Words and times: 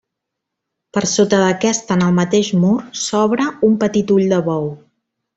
Per 0.97 1.01
sota 1.09 1.41
d'aquesta, 1.41 1.91
en 1.99 2.05
el 2.05 2.15
mateix 2.21 2.49
mur, 2.63 2.71
s'obre 3.03 3.45
un 3.71 3.75
petit 3.85 4.15
ull 4.17 4.25
de 4.33 4.41
bou. 4.49 4.67